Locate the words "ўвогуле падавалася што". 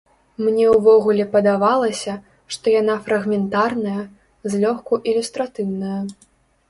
0.75-2.65